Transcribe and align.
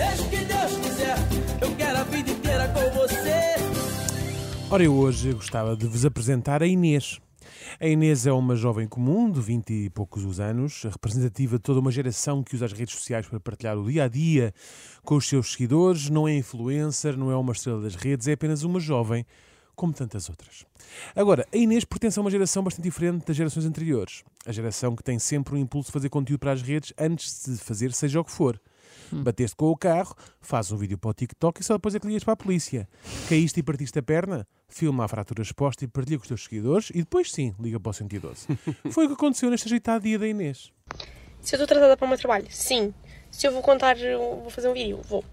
Seja 0.00 0.22
o 0.22 0.30
que 0.30 0.36
Deus 0.46 0.78
quiser, 0.78 1.16
eu 1.60 1.76
quero 1.76 1.98
a 1.98 2.04
vida 2.04 2.30
inteira 2.30 2.68
com 2.68 2.98
você. 2.98 3.56
Ora, 4.70 4.82
eu 4.82 4.94
hoje 4.94 5.34
gostava 5.34 5.76
de 5.76 5.86
vos 5.86 6.06
apresentar 6.06 6.62
a 6.62 6.66
Inês. 6.66 7.20
A 7.78 7.86
Inês 7.86 8.26
é 8.26 8.32
uma 8.32 8.56
jovem 8.56 8.88
comum, 8.88 9.30
de 9.30 9.38
20 9.42 9.70
e 9.70 9.90
poucos 9.90 10.24
os 10.24 10.40
anos, 10.40 10.84
representativa 10.84 11.58
de 11.58 11.62
toda 11.62 11.80
uma 11.80 11.90
geração 11.90 12.42
que 12.42 12.54
usa 12.54 12.64
as 12.64 12.72
redes 12.72 12.94
sociais 12.94 13.26
para 13.26 13.38
partilhar 13.38 13.76
o 13.76 13.90
dia 13.90 14.04
a 14.04 14.08
dia 14.08 14.54
com 15.02 15.16
os 15.16 15.28
seus 15.28 15.52
seguidores. 15.52 16.08
Não 16.08 16.26
é 16.26 16.34
influencer, 16.34 17.14
não 17.14 17.30
é 17.30 17.36
uma 17.36 17.52
estrela 17.52 17.82
das 17.82 17.94
redes, 17.94 18.26
é 18.26 18.32
apenas 18.32 18.62
uma 18.62 18.80
jovem, 18.80 19.26
como 19.76 19.92
tantas 19.92 20.30
outras. 20.30 20.64
Agora, 21.14 21.46
a 21.52 21.56
Inês 21.58 21.84
pertence 21.84 22.18
a 22.18 22.22
uma 22.22 22.30
geração 22.30 22.64
bastante 22.64 22.84
diferente 22.86 23.26
das 23.26 23.36
gerações 23.36 23.66
anteriores. 23.66 24.24
A 24.46 24.52
geração 24.52 24.96
que 24.96 25.04
tem 25.04 25.18
sempre 25.18 25.56
o 25.56 25.58
impulso 25.58 25.88
de 25.88 25.92
fazer 25.92 26.08
conteúdo 26.08 26.40
para 26.40 26.52
as 26.52 26.62
redes 26.62 26.94
antes 26.98 27.44
de 27.44 27.58
fazer 27.58 27.92
seja 27.92 28.18
o 28.18 28.24
que 28.24 28.32
for. 28.32 28.58
Bateste 29.12 29.56
com 29.56 29.66
o 29.66 29.76
carro, 29.76 30.14
faz 30.40 30.70
um 30.70 30.76
vídeo 30.76 30.98
para 30.98 31.10
o 31.10 31.14
TikTok 31.14 31.60
e 31.60 31.64
só 31.64 31.74
depois 31.74 31.94
é 31.94 32.00
que 32.00 32.06
ligas 32.06 32.24
para 32.24 32.34
a 32.34 32.36
polícia. 32.36 32.88
Caíste 33.28 33.60
e 33.60 33.62
partiste 33.62 33.98
a 33.98 34.02
perna, 34.02 34.46
filma 34.68 35.04
a 35.04 35.08
fratura 35.08 35.42
exposta 35.42 35.84
e 35.84 35.88
partilha 35.88 36.18
com 36.18 36.22
os 36.22 36.28
teus 36.28 36.44
seguidores 36.44 36.90
e 36.90 36.98
depois 36.98 37.32
sim, 37.32 37.54
liga 37.58 37.78
para 37.80 37.90
o 37.90 37.92
112. 37.92 38.46
Foi 38.90 39.04
o 39.04 39.08
que 39.08 39.14
aconteceu 39.14 39.50
neste 39.50 39.66
agitado 39.66 40.04
dia 40.04 40.18
da 40.18 40.26
Inês. 40.26 40.72
Se 41.40 41.54
eu 41.54 41.56
estou 41.56 41.64
atrasada 41.64 41.96
para 41.96 42.06
o 42.06 42.08
meu 42.08 42.18
trabalho, 42.18 42.46
sim. 42.50 42.92
Se 43.30 43.46
eu 43.46 43.52
vou 43.52 43.62
contar, 43.62 43.96
vou 43.96 44.50
fazer 44.50 44.68
um 44.68 44.74
vídeo, 44.74 45.00
vou. 45.08 45.24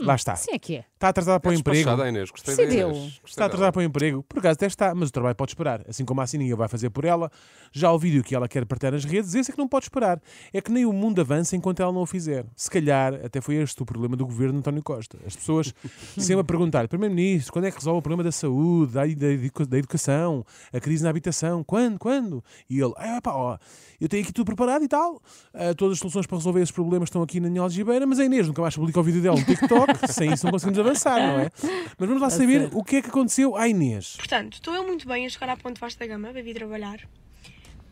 Lá 0.00 0.14
está. 0.14 0.36
Sim 0.36 0.52
é 0.52 0.58
que 0.58 0.76
é. 0.76 0.84
Está 0.94 1.08
atrasada 1.08 1.40
para 1.40 1.50
o 1.50 1.54
emprego. 1.54 1.76
Despachada, 1.78 2.08
Inês. 2.08 2.30
Gostei 2.30 2.54
da 2.56 2.62
Decidiu. 2.62 2.88
Inês. 2.90 3.02
Gostei 3.04 3.20
Está 3.30 3.44
atrasada 3.46 3.72
para 3.72 3.80
o 3.80 3.82
emprego. 3.82 4.22
Por 4.22 4.38
acaso 4.38 4.52
até 4.54 4.66
está, 4.66 4.94
mas 4.94 5.08
o 5.08 5.12
trabalho 5.12 5.34
pode 5.34 5.50
esperar. 5.52 5.82
Assim 5.88 6.04
como 6.04 6.20
assim 6.20 6.36
ninguém 6.38 6.54
vai 6.54 6.68
fazer 6.68 6.90
por 6.90 7.04
ela. 7.04 7.30
Já 7.72 7.90
o 7.92 7.98
vídeo 7.98 8.22
que 8.22 8.34
ela 8.34 8.46
quer 8.48 8.66
partilhar 8.66 8.92
nas 8.92 9.04
redes, 9.04 9.34
esse 9.34 9.50
é 9.50 9.52
que 9.52 9.58
não 9.58 9.66
pode 9.68 9.86
esperar. 9.86 10.20
É 10.52 10.60
que 10.60 10.70
nem 10.70 10.84
o 10.84 10.92
mundo 10.92 11.20
avança 11.20 11.56
enquanto 11.56 11.80
ela 11.80 11.92
não 11.92 12.02
o 12.02 12.06
fizer. 12.06 12.44
Se 12.56 12.70
calhar, 12.70 13.14
até 13.24 13.40
foi 13.40 13.56
este 13.56 13.80
o 13.82 13.86
problema 13.86 14.16
do 14.16 14.26
governo 14.26 14.54
de 14.54 14.58
António 14.58 14.82
Costa. 14.82 15.16
As 15.26 15.34
pessoas 15.36 15.72
sempre 16.18 16.40
a 16.40 16.44
perguntar, 16.44 16.86
Primeiro-Ministro, 16.88 17.52
quando 17.52 17.64
é 17.66 17.70
que 17.70 17.76
resolve 17.78 17.98
o 17.98 18.02
problema 18.02 18.22
da 18.24 18.32
saúde, 18.32 18.92
da, 18.92 19.00
da 19.06 19.32
educa- 19.32 19.64
da 19.66 19.78
educação, 19.78 20.44
a 20.72 20.80
crise 20.80 21.02
na 21.02 21.10
habitação? 21.10 21.64
Quando? 21.64 21.98
Quando? 21.98 22.44
E 22.68 22.78
ele, 22.80 22.92
ah, 22.96 23.20
pá, 23.22 23.32
ó, 23.32 23.56
eu 24.00 24.08
tenho 24.08 24.22
aqui 24.22 24.32
tudo 24.32 24.46
preparado 24.46 24.84
e 24.84 24.88
tal. 24.88 25.20
Ah, 25.54 25.74
todas 25.74 25.94
as 25.94 25.98
soluções 25.98 26.26
para 26.26 26.36
resolver 26.36 26.60
esses 26.60 26.72
problemas 26.72 27.06
estão 27.08 27.22
aqui 27.22 27.40
na 27.40 27.48
minha 27.48 27.62
algibeira, 27.62 28.06
mas 28.06 28.18
a 28.20 28.24
Inês 28.24 28.46
nunca 28.46 28.60
mais 28.60 28.74
publica 28.76 29.00
o 29.00 29.02
vídeo 29.02 29.22
dela 29.22 29.36
no 29.38 29.44
TikTok. 29.44 29.89
Sem 30.08 30.32
isso 30.32 30.44
não 30.44 30.52
conseguimos 30.52 30.78
avançar, 30.78 31.18
não 31.18 31.40
é? 31.40 31.50
Mas 31.98 32.08
vamos 32.08 32.20
lá 32.22 32.30
saber 32.30 32.60
sério. 32.62 32.70
o 32.78 32.84
que 32.84 32.96
é 32.96 33.02
que 33.02 33.08
aconteceu 33.08 33.56
à 33.56 33.68
Inês. 33.68 34.16
Portanto, 34.16 34.54
estou 34.54 34.74
eu 34.74 34.86
muito 34.86 35.06
bem 35.06 35.26
a 35.26 35.28
chegar 35.28 35.48
à 35.48 35.56
ponte 35.56 35.80
Vasta 35.80 35.98
da 36.00 36.06
Gama 36.06 36.30
para 36.32 36.42
vir 36.42 36.54
trabalhar. 36.54 37.00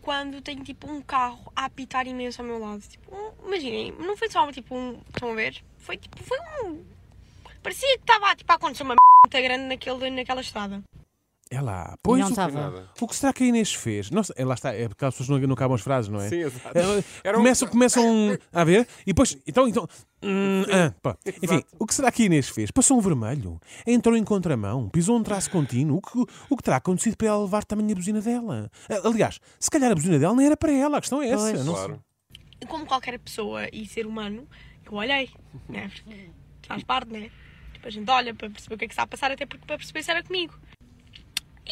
Quando 0.02 0.40
tenho 0.40 0.62
tipo 0.64 0.90
um 0.90 1.02
carro 1.02 1.52
a 1.54 1.66
apitar 1.66 2.06
imenso 2.06 2.40
ao 2.40 2.46
meu 2.48 2.58
lado. 2.58 2.80
Tipo, 2.80 3.14
um- 3.14 3.46
imaginem, 3.48 3.92
não 3.98 4.16
foi 4.16 4.28
só 4.30 4.50
tipo 4.52 4.74
um. 4.74 4.98
Estão 5.14 5.32
a 5.32 5.34
ver? 5.34 5.62
Foi 5.78 5.96
tipo, 5.96 6.16
foi 6.22 6.38
um. 6.64 6.82
Parecia 7.62 7.88
que 7.96 8.02
estava 8.10 8.34
tipo, 8.34 8.50
a 8.50 8.54
acontecer 8.54 8.84
uma 8.84 8.94
muito 8.94 9.42
grande 9.42 9.64
naquele, 9.64 10.10
naquela 10.10 10.40
estrada. 10.40 10.82
É 11.50 11.60
lá. 11.60 11.96
Pois, 12.02 12.20
não 12.20 12.28
o, 12.28 12.30
estava. 12.30 12.90
O 13.00 13.06
que 13.06 13.14
será 13.14 13.32
que 13.32 13.42
a 13.42 13.46
Inês 13.46 13.72
fez? 13.72 14.10
Nossa, 14.10 14.34
é, 14.36 14.44
lá 14.44 14.54
está, 14.54 14.74
é 14.74 14.88
porque 14.88 15.04
as 15.04 15.14
pessoas 15.14 15.28
não, 15.40 15.46
não 15.46 15.54
acabam 15.54 15.74
as 15.74 15.80
frases, 15.80 16.10
não 16.10 16.20
é? 16.20 16.28
Sim, 16.28 16.40
exato. 16.40 16.78
É, 17.24 17.30
um- 17.30 17.68
começam, 17.68 18.04
um, 18.06 18.36
a 18.52 18.64
ver 18.64 18.86
e 19.02 19.06
depois. 19.06 19.36
Então, 19.46 19.66
então. 19.66 19.88
hum, 20.22 20.62
ah. 20.70 21.16
Enfim, 21.42 21.62
o 21.78 21.86
que 21.86 21.94
será 21.94 22.12
que 22.12 22.22
a 22.22 22.26
Inês 22.26 22.48
fez? 22.48 22.70
Passou 22.70 22.98
um 22.98 23.00
vermelho, 23.00 23.58
entrou 23.86 24.16
em 24.16 24.24
contramão, 24.24 24.88
pisou 24.88 25.16
um 25.16 25.22
traço 25.22 25.50
contínuo. 25.50 25.98
O 25.98 26.02
que, 26.02 26.32
o 26.50 26.56
que 26.56 26.62
terá 26.62 26.76
acontecido 26.76 27.16
para 27.16 27.28
ela 27.28 27.42
levar 27.42 27.64
também 27.64 27.90
a 27.90 27.94
buzina 27.94 28.20
dela? 28.20 28.70
Ah, 28.88 29.08
Aliás, 29.08 29.40
se 29.58 29.70
calhar 29.70 29.90
a 29.90 29.94
buzina 29.94 30.18
dela 30.18 30.34
nem 30.34 30.46
era 30.46 30.56
para 30.56 30.72
ela, 30.72 30.98
a 30.98 31.00
questão 31.00 31.22
é 31.22 31.28
essa. 31.28 31.50
Pois. 31.52 31.64
não. 31.64 31.74
Claro. 31.74 32.02
Como 32.68 32.84
qualquer 32.86 33.18
pessoa 33.20 33.68
e 33.72 33.86
ser 33.86 34.04
humano, 34.06 34.46
eu 34.84 34.92
olhei, 34.92 35.30
né? 35.68 35.90
Faz 36.66 36.82
parte, 36.82 37.10
né? 37.12 37.30
Tipo, 37.72 37.86
a 37.86 37.90
gente 37.90 38.10
olha 38.10 38.34
para 38.34 38.50
perceber 38.50 38.74
o 38.74 38.78
que 38.78 38.84
é 38.84 38.88
que 38.88 38.92
está 38.92 39.04
a 39.04 39.06
passar, 39.06 39.30
até 39.30 39.46
porque 39.46 39.64
para 39.64 39.76
perceber 39.76 40.02
se 40.02 40.10
era 40.10 40.22
comigo. 40.22 40.54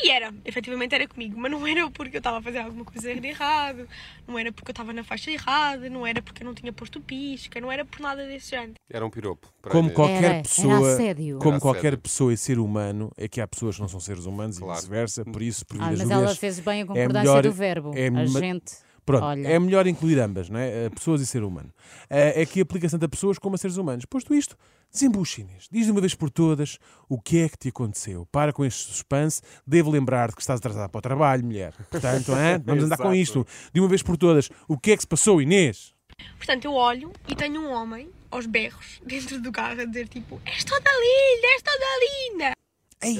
E 0.02 0.10
era, 0.10 0.32
efetivamente 0.44 0.94
era 0.94 1.08
comigo, 1.08 1.38
mas 1.38 1.50
não 1.50 1.66
era 1.66 1.90
porque 1.90 2.16
eu 2.16 2.18
estava 2.18 2.38
a 2.38 2.42
fazer 2.42 2.58
alguma 2.58 2.84
coisa 2.84 3.14
de 3.14 3.26
errado, 3.28 3.88
não 4.28 4.38
era 4.38 4.52
porque 4.52 4.70
eu 4.70 4.72
estava 4.72 4.92
na 4.92 5.02
faixa 5.02 5.30
errada, 5.30 5.88
não 5.88 6.06
era 6.06 6.20
porque 6.20 6.42
eu 6.42 6.46
não 6.46 6.54
tinha 6.54 6.72
posto 6.72 7.00
pisca, 7.00 7.58
não 7.60 7.72
era 7.72 7.84
por 7.84 8.00
nada 8.00 8.26
desse 8.26 8.50
género. 8.50 8.74
Era 8.90 9.04
um 9.06 9.10
piropo. 9.10 9.48
Como 9.62 9.90
qualquer 9.90 10.16
Era, 10.22 10.26
era 10.34 10.42
pessoa, 10.42 10.92
assédio. 10.92 11.38
como 11.38 11.52
Era 11.52 11.60
qualquer 11.60 11.80
assédio. 11.88 11.98
pessoa 11.98 12.32
e 12.32 12.36
ser 12.36 12.58
humano, 12.58 13.10
é 13.16 13.26
que 13.26 13.40
há 13.40 13.48
pessoas 13.48 13.76
que 13.76 13.80
não 13.82 13.88
são 13.88 13.98
seres 14.00 14.26
humanos 14.26 14.58
Claro. 14.58 14.72
e 14.72 14.76
vice-versa, 14.76 15.24
por 15.24 15.40
isso, 15.42 15.64
por 15.66 15.76
Ah, 15.80 15.86
mas 15.90 16.00
as 16.02 16.10
ela 16.10 16.34
fez 16.34 16.60
bem 16.60 16.80
a 16.80 16.82
é 16.82 16.84
concordância 16.86 17.20
melhor- 17.20 17.42
do 17.42 17.52
verbo. 17.52 17.92
é 17.96 18.08
a 18.08 18.26
gente. 18.26 18.85
Pronto, 19.06 19.25
Olha. 19.25 19.47
é 19.49 19.59
melhor 19.59 19.87
incluir 19.87 20.19
ambas, 20.19 20.50
não 20.50 20.59
é? 20.59 20.87
Eh, 20.87 20.91
Pessoas 20.91 21.21
e 21.21 21.27
ser 21.27 21.44
humano. 21.44 21.72
Eh, 22.11 22.43
É 22.43 22.44
que 22.44 22.61
aplica 22.61 22.89
tanto 22.91 23.05
a 23.05 23.09
pessoas 23.09 23.39
como 23.39 23.55
a 23.55 23.59
seres 23.59 23.77
humanos. 23.77 24.05
Posto 24.05 24.34
isto, 24.34 24.56
desembucha, 24.93 25.41
Inês. 25.43 25.69
Diz 25.71 25.87
de 25.87 25.93
uma 25.93 26.00
vez 26.00 26.15
por 26.17 26.28
todas 26.28 26.78
o 27.09 27.19
que 27.21 27.39
é 27.39 27.49
que 27.49 27.56
te 27.56 27.69
aconteceu. 27.69 28.27
Para 28.33 28.53
com 28.53 28.65
este 28.65 28.83
suspense. 28.93 29.41
Devo 29.65 29.91
lembrar-te 29.93 30.34
que 30.34 30.41
estás 30.43 30.59
atrasada 30.59 30.89
para 30.89 30.99
o 30.99 31.03
trabalho, 31.03 31.44
mulher. 31.44 31.72
Portanto, 31.89 32.33
vamos 32.67 32.83
andar 32.84 32.97
com 32.99 33.15
isto. 33.15 33.47
De 33.72 33.81
uma 33.81 33.89
vez 33.89 34.03
por 34.03 34.17
todas, 34.17 34.50
o 34.69 34.77
que 34.77 34.91
é 34.91 34.97
que 34.97 35.03
se 35.03 35.06
passou, 35.09 35.41
Inês? 35.41 35.94
Portanto, 36.37 36.65
eu 36.65 36.73
olho 36.73 37.12
e 37.28 37.37
tenho 37.37 37.61
um 37.61 37.71
homem 37.71 38.11
aos 38.31 38.47
berros 38.47 39.00
dentro 39.06 39.41
do 39.41 39.53
carro 39.53 39.81
a 39.81 39.84
dizer 39.84 40.09
tipo: 40.09 40.41
És 40.44 40.65
toda 40.65 40.91
linda, 40.91 41.47
és 41.55 41.62
toda 41.62 41.87
linda. 42.00 42.53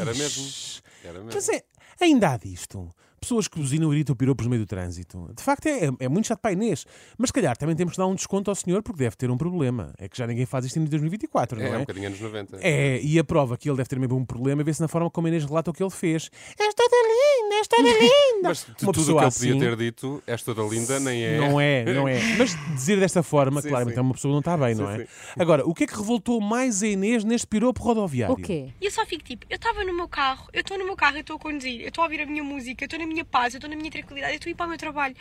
Era 0.03 0.13
mesmo. 0.15 0.83
Era 1.05 1.19
mesmo. 1.21 1.31
Mas 1.33 1.49
é, 1.49 1.63
ainda 2.01 2.31
há 2.33 2.37
disto. 2.37 2.91
Pessoas 3.21 3.49
que 3.49 3.59
buzinam 3.59 3.91
e 3.93 3.97
gritam 3.97 4.15
piropos 4.15 4.45
no 4.47 4.51
meio 4.51 4.63
do 4.63 4.67
trânsito. 4.67 5.31
De 5.37 5.43
facto, 5.43 5.67
é, 5.67 5.91
é 6.01 6.09
muito 6.09 6.27
chato 6.27 6.41
para 6.41 6.51
a 6.51 6.53
Inês. 6.53 6.85
Mas, 7.19 7.29
se 7.31 7.33
calhar, 7.33 7.57
também 7.57 7.75
temos 7.75 7.93
que 7.95 7.99
dar 7.99 8.07
um 8.07 8.15
desconto 8.15 8.51
ao 8.51 8.55
senhor 8.55 8.83
porque 8.83 8.99
deve 9.03 9.17
ter 9.17 9.31
um 9.31 9.37
problema. 9.37 9.93
É 9.99 10.09
que 10.09 10.17
já 10.17 10.27
ninguém 10.27 10.45
faz 10.47 10.65
isto 10.65 10.79
em 10.79 10.85
2024, 10.85 11.59
não 11.59 11.65
É, 11.67 11.69
é? 11.71 11.77
um 11.77 11.81
bocadinho 11.81 12.07
anos 12.09 12.21
90. 12.21 12.59
É, 12.61 13.01
e 13.03 13.19
a 13.19 13.25
prova 13.25 13.57
que 13.57 13.69
ele 13.69 13.77
deve 13.79 13.89
ter 13.89 13.99
mesmo 13.99 14.17
um 14.17 14.25
problema 14.25 14.61
é 14.63 14.65
ver-se 14.65 14.81
na 14.81 14.89
forma 14.89 15.11
como 15.11 15.27
a 15.27 15.31
Inês 15.31 15.45
relata 15.45 15.71
o 15.71 15.75
que 15.75 15.83
ele 15.83 15.91
fez. 15.91 16.31
És 16.59 16.75
toda 16.75 16.97
linda, 16.97 17.55
és 17.57 17.69
toda 17.69 17.83
linda. 17.99 18.49
Mas 18.49 18.59
de 18.65 18.71
Uma 18.71 18.77
tudo 18.77 18.89
o 18.89 18.93
pessoa 18.93 19.17
que 19.19 19.23
ele 19.23 19.27
assim- 19.29 19.53
podia 19.55 19.71
ter 19.71 19.77
dito, 19.77 20.23
és 20.27 20.43
toda 20.43 20.63
linda, 20.63 21.01
nem 21.01 21.23
é. 21.25 21.39
Não 21.39 21.61
é, 21.61 21.85
não 21.95 22.07
é. 22.09 22.21
Mas 22.39 22.55
dizer 22.75 23.01
desta 23.01 23.23
forma, 23.23 23.63
Sim, 23.63 23.69
claramente 23.71 23.95
sim. 23.95 24.01
é 24.01 24.03
uma 24.03 24.15
pessoa 24.15 24.31
que 24.31 24.35
não 24.35 24.39
está 24.41 24.57
bem, 24.57 24.75
Sim, 24.75 24.83
não 24.83 24.91
é? 24.91 24.99
sim. 24.99 25.07
Agora, 25.39 25.67
o 25.67 25.75
que 25.75 25.85
é 25.85 25.87
que 25.87 25.97
revoltou 25.97 26.41
mais 26.41 26.83
a 26.83 26.87
Inês 26.87 27.25
neste 27.25 27.47
piropo 27.47 27.83
rodoviário? 27.83 28.35
O 28.35 28.37
quê? 28.37 28.69
E 28.81 28.85
eu 28.87 28.91
só 28.91 29.05
fico 29.07 29.25
tipo: 29.25 29.47
Eu 29.49 29.57
estava 29.57 29.83
no 29.85 29.95
meu 29.95 30.09
carro, 30.09 30.47
eu 30.53 30.61
estou 30.61 30.79
no 30.79 30.85
meu 30.85 30.97
carro, 30.97 31.17
eu 31.17 31.21
estou 31.23 31.37
a 31.37 31.39
conduzir, 31.39 31.81
eu 31.81 31.89
estou 31.89 32.03
a 32.03 32.05
ouvir 32.07 32.21
a 32.21 32.27
minha 32.27 32.45
música, 32.45 32.85
eu 32.85 32.87
estou 32.87 32.99
na 32.99 33.06
minha 33.07 33.25
paz, 33.25 33.55
eu 33.55 33.59
estou 33.59 33.71
na 33.71 33.77
minha 33.77 33.91
tranquilidade, 33.91 34.33
eu 34.33 34.37
estou 34.37 34.51
a 34.51 34.53
ir 34.53 34.55
para 34.55 34.67
o 34.67 34.69
meu 34.69 34.79
trabalho. 34.79 35.17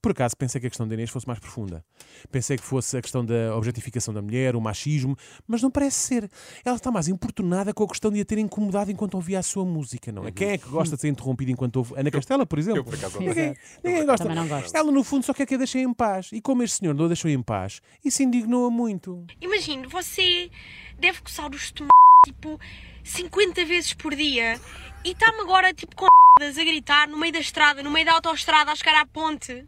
Por 0.00 0.12
acaso 0.12 0.36
pensei 0.36 0.60
que 0.60 0.66
a 0.66 0.70
questão 0.70 0.86
da 0.86 0.94
Inês 0.94 1.10
fosse 1.10 1.26
mais 1.26 1.38
profunda. 1.38 1.84
Pensei 2.30 2.56
que 2.56 2.62
fosse 2.62 2.96
a 2.96 3.02
questão 3.02 3.24
da 3.24 3.56
objetificação 3.56 4.14
da 4.14 4.22
mulher, 4.22 4.54
o 4.54 4.60
machismo, 4.60 5.16
mas 5.46 5.62
não 5.62 5.70
parece 5.70 5.96
ser. 5.98 6.30
Ela 6.64 6.76
está 6.76 6.90
mais 6.90 7.08
importunada 7.08 7.74
com 7.74 7.84
a 7.84 7.88
questão 7.88 8.10
de 8.10 8.20
a 8.20 8.24
ter 8.24 8.38
incomodado 8.38 8.90
enquanto 8.90 9.14
ouvia 9.14 9.38
a 9.38 9.42
sua 9.42 9.64
música, 9.64 10.12
não 10.12 10.26
é? 10.26 10.32
Quem 10.32 10.50
é 10.50 10.58
que 10.58 10.68
gosta 10.68 10.94
de 10.94 11.02
ser 11.02 11.08
interrompido 11.08 11.50
enquanto 11.50 11.76
ouve? 11.76 11.94
Ana 11.96 12.10
Castela, 12.10 12.46
por 12.46 12.58
exemplo? 12.58 12.80
eu, 12.80 12.84
por 12.84 12.94
acaso, 12.94 13.18
ninguém, 13.18 13.54
ninguém 13.82 14.06
gosta. 14.06 14.24
Também 14.24 14.36
não 14.36 14.48
gosto. 14.48 14.76
Ela, 14.76 14.92
no 14.92 15.02
fundo, 15.02 15.24
só 15.24 15.34
quer 15.34 15.46
que 15.46 15.54
a 15.54 15.58
deixem 15.58 15.82
em 15.82 15.92
paz. 15.92 16.30
E 16.32 16.40
como 16.40 16.62
este 16.62 16.78
senhor 16.78 16.94
não 16.94 17.06
a 17.06 17.08
deixou 17.08 17.30
em 17.30 17.42
paz, 17.42 17.80
isso 18.04 18.22
indignou-a 18.22 18.70
muito. 18.70 19.24
Imagine, 19.40 19.86
você 19.86 20.50
deve 20.98 21.20
coçar 21.22 21.50
os 21.50 21.62
estômagos 21.62 21.92
tipo 22.24 22.58
50 23.04 23.64
vezes 23.64 23.94
por 23.94 24.14
dia 24.14 24.60
e 25.04 25.10
está-me 25.10 25.40
agora 25.40 25.72
tipo 25.72 25.94
com 25.96 26.07
a 26.40 26.64
gritar 26.64 27.08
no 27.08 27.16
meio 27.16 27.32
da 27.32 27.40
estrada, 27.40 27.82
no 27.82 27.90
meio 27.90 28.06
da 28.06 28.12
autoestrada, 28.12 28.70
a 28.70 28.76
chegar 28.76 29.00
à 29.00 29.06
ponte. 29.06 29.66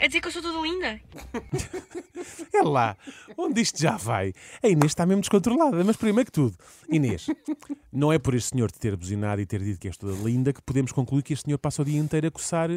A 0.00 0.06
dizer 0.06 0.20
que 0.20 0.28
eu 0.28 0.32
sou 0.32 0.42
toda 0.42 0.58
linda. 0.60 1.00
É 2.52 2.62
lá, 2.62 2.96
onde 3.38 3.62
isto 3.62 3.80
já 3.80 3.96
vai. 3.96 4.34
A 4.62 4.68
Inês 4.68 4.90
está 4.90 5.06
mesmo 5.06 5.22
descontrolada. 5.22 5.82
Mas 5.82 5.96
primeiro 5.96 6.26
que 6.26 6.32
tudo, 6.32 6.54
Inês, 6.90 7.26
não 7.90 8.12
é 8.12 8.18
por 8.18 8.34
este 8.34 8.50
senhor 8.50 8.70
te 8.70 8.78
ter 8.78 8.94
buzinado 8.94 9.40
e 9.40 9.46
ter 9.46 9.62
dito 9.62 9.80
que 9.80 9.88
és 9.88 9.96
toda 9.96 10.12
linda 10.22 10.52
que 10.52 10.60
podemos 10.60 10.92
concluir 10.92 11.22
que 11.22 11.32
este 11.32 11.44
senhor 11.46 11.56
passa 11.58 11.80
o 11.80 11.84
dia 11.84 11.98
inteiro 11.98 12.26
a 12.26 12.30
coçar 12.30 12.68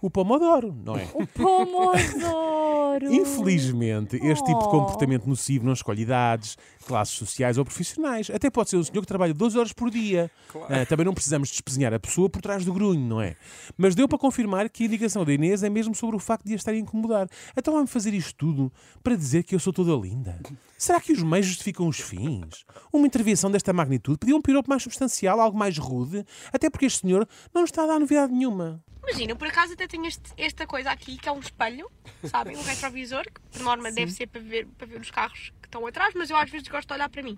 o 0.00 0.08
pomodoro, 0.10 0.72
não 0.84 0.96
é? 0.96 1.08
O 1.14 1.26
Pomodoro! 1.26 3.12
Infelizmente, 3.12 4.16
este 4.16 4.44
tipo 4.44 4.58
de 4.60 4.66
Oh. 4.66 4.70
comportamento 4.70 5.26
nocivo 5.26 5.64
não 5.64 5.72
escolhe 5.72 6.02
idades, 6.02 6.56
classes 6.86 7.16
sociais 7.16 7.58
ou 7.58 7.64
profissionais. 7.64 8.30
Até 8.30 8.50
pode 8.50 8.70
ser 8.70 8.76
um 8.76 8.84
senhor 8.84 9.00
que 9.00 9.06
trabalha 9.06 9.32
12 9.34 9.58
horas 9.58 9.72
por 9.72 9.90
dia. 9.90 10.30
Ah, 10.68 10.84
também 10.86 11.06
não 11.06 11.14
precisamos 11.14 11.48
despesinhar 11.50 11.92
a 11.94 11.98
pessoa 11.98 12.28
por 12.28 12.40
trás 12.42 12.64
do 12.64 12.72
grunho, 12.72 13.00
não 13.00 13.20
é? 13.20 13.34
Mas 13.76 13.94
deu 13.94 14.06
para 14.06 14.18
confirmar 14.18 14.68
que 14.68 14.82
a 14.84 14.86
indicação 14.86 15.24
da 15.24 15.32
Inês 15.32 15.62
é 15.62 15.70
mesmo 15.70 15.94
sobre 15.94 16.14
o 16.16 16.18
facto 16.18 16.44
de 16.44 16.54
estar 16.54 16.71
a 16.72 16.78
incomodar. 16.78 17.28
Então 17.56 17.74
vai-me 17.74 17.88
fazer 17.88 18.14
isto 18.14 18.34
tudo 18.34 18.72
para 19.02 19.16
dizer 19.16 19.42
que 19.42 19.54
eu 19.54 19.58
sou 19.58 19.72
toda 19.72 19.92
linda? 19.94 20.38
Será 20.78 21.00
que 21.00 21.12
os 21.12 21.22
meios 21.22 21.46
justificam 21.46 21.86
os 21.86 22.00
fins? 22.00 22.64
Uma 22.92 23.06
intervenção 23.06 23.50
desta 23.50 23.72
magnitude 23.72 24.18
pedia 24.18 24.36
um 24.36 24.42
piropo 24.42 24.68
mais 24.68 24.82
substancial, 24.82 25.40
algo 25.40 25.56
mais 25.56 25.78
rude, 25.78 26.24
até 26.52 26.68
porque 26.68 26.86
este 26.86 27.00
senhor 27.00 27.28
não 27.54 27.64
está 27.64 27.84
a 27.84 27.86
dar 27.86 28.00
novidade 28.00 28.32
nenhuma. 28.32 28.82
Imagina, 29.02 29.32
eu 29.32 29.36
por 29.36 29.48
acaso 29.48 29.72
até 29.72 29.86
tenho 29.86 30.06
este- 30.06 30.32
esta 30.36 30.66
coisa 30.66 30.90
aqui 30.90 31.16
que 31.18 31.28
é 31.28 31.32
um 31.32 31.40
espelho, 31.40 31.90
sabem? 32.24 32.56
Um 32.56 32.62
retrovisor, 32.62 33.24
que 33.24 33.40
por 33.40 33.60
norma 33.62 33.90
deve 33.90 34.12
ser 34.12 34.26
para 34.28 34.40
ver, 34.40 34.66
para 34.78 34.86
ver 34.86 35.00
os 35.00 35.10
carros 35.10 35.52
que 35.60 35.66
estão 35.66 35.84
atrás, 35.86 36.14
mas 36.14 36.30
eu 36.30 36.36
às 36.36 36.48
vezes 36.48 36.68
gosto 36.68 36.86
de 36.88 36.94
olhar 36.94 37.08
para 37.08 37.22
mim. 37.22 37.36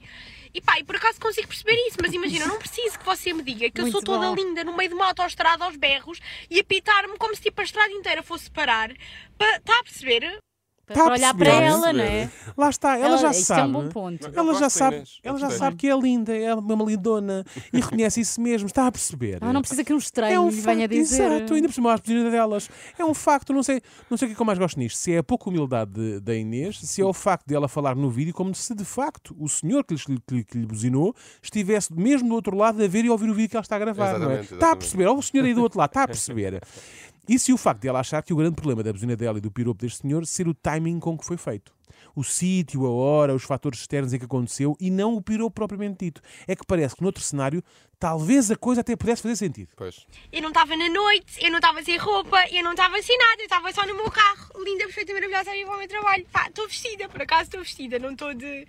E 0.53 0.61
pá, 0.61 0.79
e 0.79 0.85
por 0.85 0.97
acaso 0.97 1.19
consigo 1.21 1.49
perceber 1.49 1.75
isso, 1.89 1.97
mas 2.03 2.13
imagina, 2.13 2.45
eu 2.45 2.49
não 2.49 2.59
preciso 2.59 2.99
que 2.99 3.05
você 3.05 3.33
me 3.33 3.43
diga 3.43 3.71
que 3.71 3.81
eu 3.81 3.85
Muito 3.85 3.93
sou 3.93 4.03
toda 4.05 4.29
bom. 4.29 4.35
linda 4.35 4.63
no 4.63 4.77
meio 4.77 4.91
de 4.91 4.95
uma 4.95 5.07
autoestrada 5.07 5.65
aos 5.65 5.77
berros 5.77 6.21
e 6.51 6.61
apitar-me 6.61 7.17
como 7.17 7.35
se 7.35 7.41
tipo 7.43 7.61
a 7.61 7.65
estrada 7.65 7.93
inteira 7.93 8.23
fosse 8.23 8.51
parar. 8.51 8.93
Para, 9.39 9.57
está 9.57 9.79
a 9.79 9.83
perceber? 9.85 10.39
Está 10.87 11.01
a 11.01 11.05
Para 11.05 11.15
olhar 11.15 11.35
perceber? 11.35 11.57
para 11.57 11.67
ela, 11.67 11.93
não 11.93 12.01
perceber? 12.01 12.11
é? 12.13 12.31
Lá 12.57 12.69
está, 12.71 12.99
ela, 12.99 13.17
já 13.17 13.31
isso 13.31 13.45
sabe. 13.47 13.61
é 13.63 13.65
um 13.65 13.73
bom 13.73 13.89
ponto. 13.89 14.31
Ela 14.35 14.55
já 14.55 14.69
sabe, 14.69 14.97
Inês, 14.97 15.19
ela 15.23 15.39
já 15.39 15.51
sabe 15.51 15.77
que 15.77 15.89
é 15.89 15.97
linda, 15.99 16.37
é 16.37 16.55
uma 16.55 16.85
lindona 16.85 17.43
e 17.73 17.81
reconhece 17.81 18.21
isso 18.21 18.39
mesmo, 18.41 18.67
está 18.67 18.87
a 18.87 18.93
perceber. 18.93 19.39
Ela 19.41 19.53
não 19.53 19.63
precisa 19.63 19.83
que 19.83 19.95
um 19.95 19.97
estranho 19.97 20.35
É 20.35 20.41
um 20.41 20.51
venha 20.51 20.81
facto, 20.81 20.91
dizer. 20.91 21.23
exato, 21.33 21.55
ainda 21.55 21.69
por 21.69 21.75
cima 21.75 21.95
as 21.95 22.01
delas. 22.01 22.69
É 22.99 23.05
um 23.05 23.15
facto, 23.15 23.53
não 23.55 23.63
sei, 23.63 23.81
não 24.11 24.19
sei 24.19 24.27
o 24.27 24.29
que 24.29 24.33
é 24.33 24.37
que 24.37 24.43
eu 24.43 24.47
mais 24.47 24.59
gosto 24.59 24.79
nisto. 24.79 24.99
Se 24.99 25.13
é 25.15 25.19
a 25.19 25.23
pouca 25.23 25.49
humildade 25.49 25.91
de- 25.93 26.21
da 26.21 26.35
Inês, 26.35 26.79
se 26.81 27.01
é 27.01 27.05
o 27.05 27.15
facto 27.15 27.47
de 27.47 27.55
ela 27.55 27.67
falar 27.67 27.97
no 27.97 28.11
vídeo 28.11 28.35
como 28.35 28.55
se 28.55 28.75
de 28.75 28.85
facto 28.85 29.35
o 29.39 29.49
senhor 29.49 29.85
que 29.85 29.95
lhe, 29.95 30.01
que 30.01 30.35
lhe- 30.35 30.45
que 30.45 30.59
lhe 30.59 30.67
buzinou 30.67 31.15
estivesse 31.43 31.93
mesmo 31.95 32.29
do 32.29 32.35
outro 32.35 32.55
lado 32.57 32.83
a 32.85 32.87
ver 32.87 33.07
e 33.07 33.11
ouvir 33.11 33.31
o 33.31 33.35
vídeo 33.35 33.49
que 33.49 33.57
ela 33.57 33.63
está 33.63 33.77
a 33.77 33.79
gravar. 33.79 34.19
não 34.19 34.31
é? 34.31 34.35
Exatamente, 34.41 34.43
Está 34.43 34.55
a 34.55 34.57
exatamente. 34.59 34.79
perceber? 34.81 35.07
Olha 35.07 35.19
o 35.19 35.23
senhor 35.23 35.45
aí 35.47 35.55
do 35.55 35.63
outro 35.63 35.79
lado, 35.79 35.89
está 35.91 36.03
a 36.03 36.07
perceber. 36.09 36.61
Isso 37.29 37.51
e 37.51 37.55
o 37.55 37.57
facto 37.59 37.81
de 37.83 37.89
ela 37.89 38.01
achar 38.01 38.23
que 38.23 38.33
o 38.33 38.37
grande 38.37 38.57
problema 38.57 38.83
da 38.83 38.93
buzina 38.93 39.17
dela 39.17 39.39
e 39.39 39.41
do 39.41 39.51
piropo 39.51 39.81
deste 39.81 40.01
senhor 40.03 40.27
ser 40.27 40.47
o 40.49 40.55
timing 40.55 41.01
com 41.01 41.17
que 41.17 41.25
foi 41.25 41.37
feito. 41.37 41.73
O 42.15 42.23
sítio, 42.23 42.87
a 42.87 42.91
hora, 42.91 43.35
os 43.35 43.45
fatores 43.45 43.81
externos 43.81 44.13
em 44.13 44.19
que 44.19 44.25
aconteceu 44.25 44.77
e 44.81 44.91
não 44.91 45.15
o 45.15 45.23
piropo 45.23 45.53
propriamente 45.55 46.05
dito. 46.05 46.21
É 46.47 46.55
que 46.55 46.65
parece 46.67 46.95
que 46.95 47.03
noutro 47.03 47.23
cenário 47.23 47.63
talvez 47.99 48.51
a 48.51 48.57
coisa 48.57 48.83
até 48.83 48.95
pudesse 48.95 49.23
fazer 49.23 49.37
sentido. 49.37 49.71
Pois. 49.77 50.07
Eu 50.31 50.43
não 50.43 50.49
estava 50.51 50.77
na 50.77 50.89
noite, 50.89 51.43
eu 51.43 51.51
não 51.51 51.59
estava 51.59 51.83
sem 51.83 51.97
roupa, 51.97 52.37
eu 52.53 52.63
não 52.63 52.73
estava 52.73 53.01
sem 53.03 53.17
nada, 53.17 53.37
eu 53.41 53.45
estava 53.45 53.73
só 53.73 53.87
no 53.87 53.95
meu 53.95 54.11
carro, 54.11 54.51
linda, 54.63 54.85
perfeita, 54.85 55.13
maravilhosa, 55.15 55.51
a 55.51 55.57
ir 55.57 55.65
para 55.65 55.75
o 55.75 55.79
meu 55.79 55.89
trabalho. 55.89 56.27
Pá, 56.31 56.47
estou 56.49 56.69
vestida, 56.69 57.09
por 57.09 57.23
acaso 57.23 57.45
estou 57.45 57.61
vestida, 57.61 57.99
não 57.99 58.11
estou 58.13 58.35
de. 58.35 58.67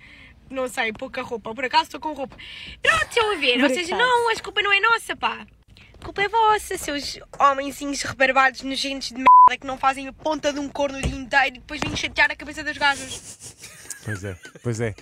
Não 0.50 0.68
sei, 0.68 0.94
pouca 0.94 1.22
roupa, 1.24 1.54
por 1.54 1.66
acaso 1.66 1.86
estou 1.86 2.00
com 2.00 2.14
roupa. 2.14 2.38
Pronto, 2.82 3.04
estão 3.10 3.32
a 3.32 3.36
ver, 3.36 3.56
Por 3.56 3.64
ou 3.64 3.70
seja, 3.70 3.96
acaso. 3.96 4.10
não, 4.10 4.30
a 4.32 4.36
culpa 4.40 4.62
não 4.62 4.72
é 4.72 4.80
nossa, 4.80 5.16
pá. 5.16 5.46
A 6.06 6.08
culpa 6.08 6.22
é 6.22 6.30
vossa, 6.30 6.78
seus 6.78 7.20
homenzinhos 7.40 8.04
rebarbados, 8.04 8.62
nojentos 8.62 9.08
de 9.08 9.16
merda 9.16 9.60
que 9.60 9.66
não 9.66 9.76
fazem 9.76 10.08
a 10.08 10.14
ponta 10.14 10.54
de 10.54 10.60
um 10.60 10.70
corno 10.70 11.00
o 11.00 11.02
dia 11.02 11.16
inteiro 11.20 11.48
e 11.56 11.60
depois 11.60 11.82
vêm 11.82 11.96
chatear 11.96 12.30
a 12.30 12.36
cabeça 12.36 12.64
das 12.64 12.78
gajas. 12.78 13.56
Pois 14.06 14.24
é, 14.24 14.38
pois 14.62 14.80
é. 14.82 14.94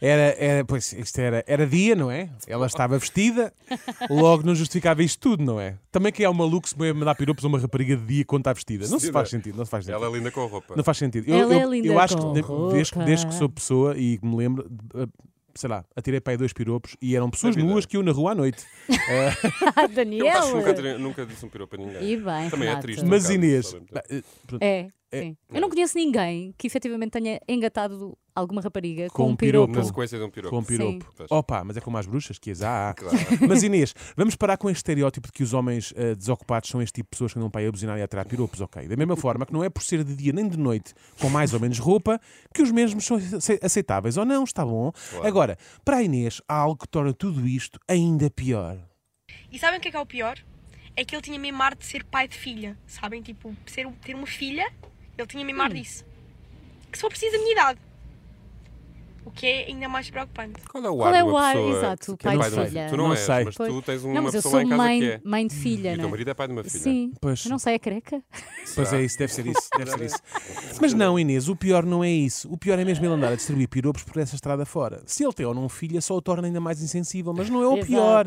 Era, 0.00 0.36
era, 0.38 0.64
pois, 0.64 0.92
isto 0.92 1.18
era, 1.18 1.42
era 1.48 1.66
dia, 1.66 1.96
não 1.96 2.12
é? 2.12 2.28
Ela 2.46 2.66
estava 2.68 2.96
vestida, 2.96 3.52
logo 4.08 4.44
não 4.46 4.54
justificava 4.54 5.02
isto 5.02 5.18
tudo, 5.18 5.42
não 5.42 5.58
é? 5.60 5.74
Também 5.90 6.12
que 6.12 6.22
é 6.22 6.30
um 6.30 6.34
maluco 6.34 6.68
se 6.68 6.78
mandar 6.78 7.16
piropos 7.16 7.44
a 7.44 7.48
uma 7.48 7.58
rapariga 7.58 7.96
de 7.96 8.06
dia 8.06 8.24
quando 8.24 8.42
está 8.42 8.52
vestida. 8.52 8.86
Não 8.86 9.00
se 9.00 9.10
faz 9.10 9.28
sentido, 9.30 9.56
não 9.58 9.64
se 9.64 9.70
faz 9.72 9.84
sentido. 9.84 9.96
Ela 10.04 10.14
é 10.14 10.18
linda 10.18 10.30
com 10.30 10.44
a 10.44 10.46
roupa. 10.48 10.76
Não 10.76 10.84
faz 10.84 10.98
sentido. 10.98 11.28
Ela 11.28 11.40
eu, 11.40 11.52
é 11.60 11.64
eu, 11.64 11.70
linda 11.72 11.88
eu 11.88 11.98
acho 11.98 12.16
com 12.16 12.32
que 12.32 12.40
de- 12.40 12.72
desde, 12.72 12.92
que- 12.92 12.98
desde 13.04 13.26
que 13.26 13.34
sou 13.34 13.48
pessoa 13.48 13.96
e 13.98 14.18
que 14.18 14.24
me 14.24 14.36
lembro, 14.36 14.68
de- 14.70 15.08
sei 15.56 15.68
lá, 15.68 15.84
atirei 15.94 16.20
para 16.20 16.32
aí 16.32 16.36
dois 16.36 16.52
piropos 16.52 16.96
e 17.00 17.16
eram 17.16 17.30
pessoas 17.30 17.56
nuas 17.56 17.84
que 17.86 17.96
eu 17.96 18.02
na 18.02 18.12
rua 18.12 18.32
à 18.32 18.34
noite. 18.34 18.64
Ah, 19.76 19.82
Eu 19.82 19.88
Daniel! 19.88 20.28
acho 20.28 20.52
que 20.52 20.56
nunca, 20.56 20.98
nunca 20.98 21.26
disse 21.26 21.44
um 21.44 21.48
piropo 21.48 21.76
a 21.76 21.78
ninguém. 21.78 22.02
E 22.02 22.16
bem, 22.16 22.50
Também 22.50 22.66
é 22.68 22.70
Renato. 22.70 22.82
triste. 22.82 23.04
Mas 23.04 23.24
acaso, 23.24 23.32
Inês, 23.34 23.76
eh, 24.10 24.22
É, 24.60 24.88
É. 25.12 25.20
sim. 25.22 25.36
Eu 25.52 25.60
não 25.60 25.68
conheço 25.70 25.96
ninguém 25.96 26.52
que 26.58 26.66
efetivamente 26.66 27.12
tenha 27.12 27.40
engatado 27.48 28.18
alguma 28.34 28.60
rapariga 28.60 29.06
Com 29.08 29.14
com, 29.22 29.28
um 29.28 29.32
um 29.32 29.36
piropo. 29.36 29.66
piropo. 29.68 29.78
Na 29.78 29.84
sequência 29.84 30.18
de 30.18 30.24
um 30.24 30.30
piropo. 30.30 30.54
com 30.56 30.62
piropo. 30.64 31.12
Pois. 31.16 31.30
Opa, 31.30 31.62
mas 31.64 31.76
é 31.76 31.80
como 31.80 31.96
as 31.96 32.06
bruxas, 32.06 32.38
que 32.38 32.50
as 32.50 32.60
há. 32.62 32.90
há. 32.90 32.94
Claro. 32.98 33.16
Mas 33.48 33.62
Inês, 33.62 33.94
vamos 34.16 34.34
parar 34.36 34.56
com 34.56 34.68
este 34.68 34.78
estereótipo 34.78 35.28
de 35.28 35.32
que 35.32 35.42
os 35.42 35.54
homens 35.54 35.92
eh, 35.96 36.14
desocupados 36.14 36.68
são 36.68 36.82
este 36.82 36.94
tipo 36.94 37.06
de 37.06 37.10
pessoas 37.10 37.32
que 37.32 37.38
andam 37.38 37.48
para 37.50 37.60
aí 37.62 37.66
a 37.68 37.70
buzinar 37.72 37.98
e 37.98 38.02
a 38.02 38.08
tirar 38.08 38.24
piropos, 38.26 38.60
ok? 38.60 38.86
Da 38.88 38.96
mesma 38.96 39.16
forma 39.16 39.46
que 39.46 39.52
não 39.52 39.62
é 39.64 39.70
por 39.70 39.82
ser 39.82 40.02
de 40.04 40.14
dia 40.16 40.32
nem 40.32 40.48
de 40.48 40.58
noite 40.58 40.92
com 41.20 41.28
mais 41.30 41.54
ou 41.54 41.60
menos 41.60 41.78
roupa 41.78 42.20
que 42.54 42.60
os 42.62 42.70
mesmos 42.72 43.04
são 43.06 43.16
ace- 43.16 43.60
aceitáveis 43.62 44.16
ou 44.16 44.24
não, 44.24 44.44
está 44.44 44.64
bom? 44.66 44.92
Claro. 45.10 45.26
Agora, 45.26 45.58
para 45.84 45.98
a 45.98 46.02
Inês, 46.02 46.42
há 46.48 46.54
algo 46.56 46.76
que 46.80 46.88
torna 46.88 47.12
tudo 47.14 47.46
isto 47.46 47.78
ainda 47.88 48.28
pior. 48.28 48.76
E 49.52 49.58
sabem 49.58 49.78
o 49.78 49.80
que 49.82 49.88
é 49.88 49.90
que 49.92 49.96
é 49.96 50.00
o 50.00 50.06
pior? 50.06 50.36
É 50.98 51.04
que 51.04 51.14
ele 51.14 51.22
tinha 51.22 51.38
mesmo 51.38 51.62
ar 51.62 51.74
de 51.74 51.84
ser 51.84 52.04
pai 52.04 52.26
de 52.26 52.36
filha, 52.36 52.76
sabem? 52.86 53.20
Tipo, 53.22 53.54
ser, 53.66 53.86
ter 54.02 54.14
uma 54.14 54.26
filha, 54.26 54.66
ele 55.18 55.28
tinha 55.28 55.44
mesmo 55.44 55.62
ar 55.62 55.72
disso. 55.72 56.04
Que 56.90 56.98
só 56.98 57.08
precisa 57.08 57.32
da 57.32 57.38
minha 57.38 57.52
idade. 57.52 57.80
O 59.26 59.30
que 59.32 59.44
é 59.44 59.66
ainda 59.66 59.88
mais 59.88 60.08
preocupante. 60.08 60.62
Qual 60.70 60.84
é 60.84 60.88
o 60.88 60.96
Qual 60.96 61.08
ar 61.08 61.14
é 61.16 61.24
o 61.24 61.36
ar, 61.36 61.54
pessoa 61.54 61.76
exato, 61.78 62.16
que 62.16 62.28
é 62.28 62.30
pai 62.30 62.38
pai 62.38 62.48
de 62.48 62.54
filha? 62.54 62.68
filha? 62.68 62.86
Tu 62.88 62.96
não, 62.96 63.04
Não 63.08 63.12
és, 63.12 63.20
sei. 63.20 63.44
mas 63.44 63.54
Pois. 63.56 63.72
tu 63.74 63.82
tens 63.82 64.04
uma 64.04 64.14
não, 64.14 64.22
mas 64.22 64.34
eu 64.34 64.38
pessoa 64.42 64.50
sou 64.52 64.58
lá 64.60 64.64
em 64.64 64.68
casa 64.68 64.82
mãe, 64.82 65.00
que 65.00 65.06
é. 65.06 65.20
mãe 65.24 65.46
de 65.48 65.54
filha, 65.56 65.90
E 65.90 65.94
o 65.94 65.98
teu 65.98 66.06
é? 66.06 66.10
marido 66.10 66.30
é 66.30 66.34
pai 66.34 66.46
de 66.46 66.52
uma 66.52 66.62
filha. 66.64 66.78
Sim. 66.78 67.12
Pois. 67.20 67.44
Eu 67.44 67.50
não 67.50 67.58
sei, 67.58 67.74
é 67.74 67.78
careca? 67.80 68.22
Pois 68.76 68.92
é 68.92 69.02
isso, 69.02 69.18
deve 69.18 69.32
ser 69.34 69.46
isso, 69.48 69.68
deve 69.76 69.90
ser 69.90 70.02
isso. 70.04 70.18
Mas 70.80 70.94
não, 70.94 71.18
Inês, 71.18 71.48
o 71.48 71.56
pior 71.56 71.84
não 71.84 72.04
é 72.04 72.10
isso. 72.10 72.48
O 72.52 72.56
pior 72.56 72.78
é 72.78 72.84
mesmo 72.84 73.04
ele 73.04 73.14
andar 73.14 73.32
a 73.32 73.34
distribuir 73.36 73.68
piropos 73.68 74.04
por 74.04 74.16
essa 74.20 74.36
estrada 74.36 74.64
fora. 74.64 75.02
Se 75.06 75.24
ele 75.24 75.32
tem 75.32 75.44
ou 75.44 75.52
não 75.54 75.64
um 75.64 75.68
filho, 75.68 76.00
só 76.00 76.14
o 76.16 76.22
torna 76.22 76.46
ainda 76.46 76.60
mais 76.60 76.80
insensível, 76.80 77.34
mas 77.36 77.50
não 77.50 77.62
é 77.62 77.66
o 77.66 77.72
Exato. 77.78 77.86
pior. 77.86 78.26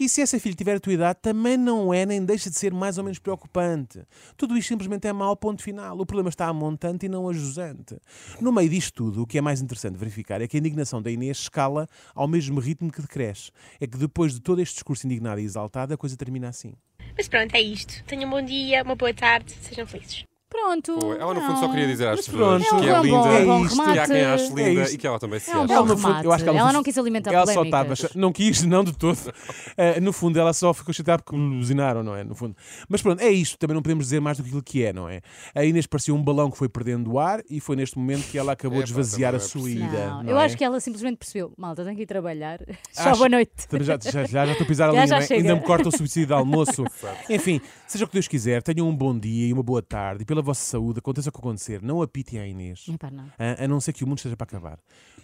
E 0.00 0.08
se 0.08 0.22
essa 0.22 0.40
filha 0.40 0.54
tiver 0.54 0.76
a 0.76 0.80
tua 0.80 0.94
idade, 0.94 1.18
também 1.20 1.58
não 1.58 1.92
é, 1.92 2.06
nem 2.06 2.24
deixa 2.24 2.48
de 2.48 2.56
ser 2.56 2.72
mais 2.72 2.96
ou 2.96 3.04
menos 3.04 3.18
preocupante. 3.18 4.00
Tudo 4.36 4.56
isto 4.56 4.68
simplesmente 4.68 5.06
é 5.06 5.12
mau, 5.12 5.36
ponto 5.36 5.62
final. 5.62 5.98
O 5.98 6.06
problema 6.06 6.30
está 6.30 6.46
a 6.46 6.52
montante 6.54 7.04
e 7.04 7.08
não 7.10 7.28
a 7.28 7.34
jusante. 7.34 7.98
No 8.40 8.50
meio 8.50 8.70
disto 8.70 8.94
tudo, 8.94 9.22
o 9.22 9.26
que 9.26 9.36
é 9.36 9.40
mais 9.42 9.60
interessante 9.60 9.98
verificar 9.98 10.21
é 10.30 10.48
que 10.48 10.56
a 10.56 10.60
indignação 10.60 11.02
da 11.02 11.10
Inês 11.10 11.38
escala 11.38 11.88
ao 12.14 12.28
mesmo 12.28 12.60
ritmo 12.60 12.90
que 12.90 13.00
decresce. 13.00 13.50
É 13.80 13.86
que 13.86 13.98
depois 13.98 14.34
de 14.34 14.40
todo 14.40 14.60
este 14.60 14.74
discurso 14.74 15.06
indignado 15.06 15.40
e 15.40 15.44
exaltado, 15.44 15.94
a 15.94 15.96
coisa 15.96 16.16
termina 16.16 16.48
assim. 16.48 16.74
Mas 17.16 17.28
pronto, 17.28 17.54
é 17.54 17.60
isto. 17.60 18.02
Tenham 18.04 18.28
um 18.28 18.30
bom 18.30 18.42
dia, 18.42 18.82
uma 18.82 18.94
boa 18.94 19.12
tarde, 19.12 19.52
sejam 19.60 19.86
felizes. 19.86 20.24
Pronto. 20.52 20.98
Pô, 20.98 21.14
Ela 21.14 21.32
no 21.34 21.40
fundo 21.40 21.58
só 21.60 21.68
queria 21.68 21.86
dizer 21.86 22.08
às 22.08 22.16
Mas 22.16 22.28
pessoas 22.28 22.66
pronto. 22.66 22.82
que 22.82 22.88
É 22.88 22.92
é 22.92 22.98
um 23.00 23.02
linda, 23.02 23.16
bom- 23.18 23.28
é 23.32 23.44
bom 23.44 23.64
isto. 23.64 23.74
que 23.76 23.80
há 23.98 24.06
quem 24.06 24.16
remate. 24.16 24.42
ache 24.42 24.44
É 24.44 24.54
linda 24.68 24.82
isto. 24.82 24.94
e 24.94 24.98
que 24.98 25.06
ela 25.06 25.18
também 25.18 25.40
se 25.40 25.50
É 25.50 25.56
um 25.56 25.58
acha. 25.60 25.66
bom 25.66 25.72
Ela, 25.74 25.82
no 25.86 25.96
fundo, 25.96 26.06
remate. 26.08 26.24
eu 26.26 26.32
acho 26.32 26.44
que 26.44 26.50
ela, 26.50 26.58
Ela 26.58 26.72
não 26.72 26.82
quis 26.82 26.98
alimentar 26.98 27.32
ela 27.32 27.46
só 27.46 27.62
estava. 27.64 27.84
polémicas. 27.84 28.14
Não 28.14 28.32
quis, 28.32 28.62
não 28.62 28.84
de 28.84 28.92
todo. 28.92 29.18
Eh, 29.76 30.00
no 30.00 30.12
fundo, 30.12 30.38
ela 30.38 30.52
só 30.52 30.74
ficou 30.74 30.92
chateada 30.92 31.22
porque 31.22 31.34
me 31.36 31.56
buzinaram, 31.56 32.02
não 32.02 32.14
é? 32.14 32.22
No 32.22 32.34
fundo. 32.34 32.54
Mas 32.88 33.00
pronto, 33.00 33.20
é 33.22 33.30
isto. 33.30 33.56
Também 33.58 33.74
não 33.74 33.82
podemos 33.82 34.04
dizer 34.04 34.20
mais 34.20 34.36
do 34.36 34.42
que 34.42 34.48
aquilo 34.50 34.62
que 34.62 34.84
é, 34.84 34.92
não 34.92 35.08
é? 35.08 35.22
A 35.54 35.64
Inês 35.64 35.86
parecia 35.86 36.14
um 36.14 36.22
balão 36.22 36.50
que 36.50 36.58
foi 36.58 36.68
perdendo 36.68 37.12
o 37.12 37.18
ar 37.18 37.40
e 37.48 37.58
foi 37.58 37.74
neste 37.74 37.96
momento 37.98 38.28
que 38.30 38.36
ela 38.36 38.52
acabou 38.52 38.78
Epá, 38.78 38.84
de 38.84 38.90
esvaziar 38.90 39.34
a 39.34 39.38
também 39.38 39.48
sua 39.48 39.60
não 39.62 39.68
é 39.68 39.70
ida. 39.72 40.06
Não, 40.08 40.22
não 40.24 40.30
eu 40.30 40.38
é? 40.38 40.44
acho 40.44 40.56
que 40.56 40.64
ela 40.64 40.78
simplesmente 40.80 41.16
percebeu. 41.16 41.52
Malta, 41.56 41.82
tenho 41.84 41.96
que 41.96 42.02
ir 42.02 42.06
trabalhar. 42.06 42.58
Acho- 42.96 43.16
boa 43.16 43.28
noite. 43.28 43.66
Também 43.68 43.86
já, 43.86 43.98
já, 44.02 44.10
já, 44.24 44.46
já 44.46 44.52
estou 44.52 44.64
a 44.64 44.68
pisar 44.68 44.88
ali, 44.90 44.96
Já, 44.98 45.06
já 45.06 45.16
não 45.16 45.22
é? 45.22 45.26
chega. 45.26 45.40
ainda 45.40 45.54
me 45.54 45.62
corta 45.62 45.88
o 45.88 45.92
subsídio 45.92 46.26
de 46.26 46.32
almoço. 46.34 46.84
Enfim, 47.30 47.60
seja 47.86 48.04
o 48.04 48.08
que 48.08 48.12
Deus 48.14 48.28
quiser, 48.28 48.62
tenham 48.62 48.88
um 48.88 48.94
bom 48.94 49.18
dia 49.18 49.46
e 49.48 49.52
uma 49.52 49.62
boa 49.62 49.80
tarde 49.82 50.22
e 50.22 50.24
pela 50.42 50.46
vossa 50.46 50.64
saúde, 50.64 50.98
aconteça 50.98 51.28
o 51.28 51.32
que 51.32 51.38
acontecer, 51.38 51.80
não 51.80 52.02
apitem 52.02 52.40
à 52.40 52.46
Inês. 52.46 52.84
Epá, 52.92 53.10
não. 53.10 53.24
A, 53.38 53.64
a 53.64 53.68
não 53.68 53.80
ser 53.80 53.92
que 53.92 54.04
o 54.04 54.06
mundo 54.06 54.18
esteja 54.18 54.36
para 54.36 54.44
acabar. 54.44 54.78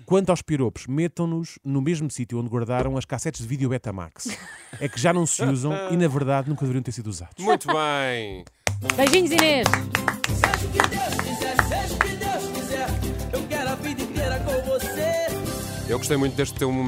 Quanto 0.06 0.31
aos 0.31 0.41
piropos, 0.41 0.87
metam-nos 0.87 1.59
no 1.65 1.82
mesmo 1.82 2.11
sítio 2.11 2.38
onde 2.38 2.49
guardaram 2.49 2.97
as 2.97 3.05
cassetes 3.05 3.43
de 3.43 3.49
vídeo 3.49 3.69
Betamax. 3.69 4.29
É 4.81 4.88
que 4.88 4.99
já 4.99 5.12
não 5.12 5.26
se 5.26 5.43
usam 5.44 5.73
e, 5.91 5.97
na 5.97 6.09
verdade, 6.09 6.49
nunca 6.49 6.62
deveriam 6.62 6.82
ter 6.82 6.93
sido 6.93 7.09
usados. 7.09 7.44
Muito 7.44 7.67
bem. 7.67 8.44
Beijinhos, 8.97 9.32
Inês. 9.32 9.69
Seja 10.29 10.67
o 10.67 10.70
que 10.70 10.88
Deus 10.88 11.15
quiser, 11.23 11.56
seja 11.67 11.94
o 11.94 11.99
que 11.99 12.17
Deus 12.17 12.44
quiser, 12.55 12.88
eu 13.32 13.49
quero 13.49 13.70
a 13.70 13.75
vida 13.75 14.03
inteira 14.03 14.41
com 14.41 14.70
você. 14.70 15.29
Eu 15.89 15.98
gostei 15.98 16.17
muito 16.17 16.37
deste 16.37 16.56
teu 16.58 16.70
momento. 16.70 16.87